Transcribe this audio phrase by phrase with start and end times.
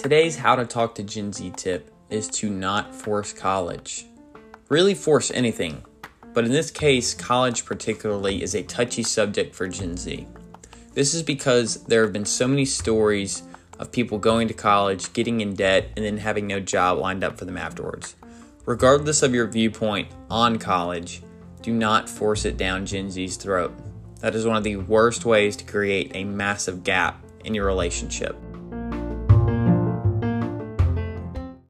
[0.00, 4.06] Today's How to Talk to Gen Z tip is to not force college.
[4.70, 5.84] Really force anything,
[6.32, 10.26] but in this case, college particularly is a touchy subject for Gen Z.
[10.94, 13.42] This is because there have been so many stories
[13.78, 17.38] of people going to college, getting in debt, and then having no job lined up
[17.38, 18.16] for them afterwards.
[18.64, 21.20] Regardless of your viewpoint on college,
[21.60, 23.78] do not force it down Gen Z's throat.
[24.20, 28.34] That is one of the worst ways to create a massive gap in your relationship.